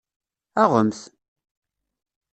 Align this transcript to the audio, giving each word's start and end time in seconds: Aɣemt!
Aɣemt! 0.63 0.99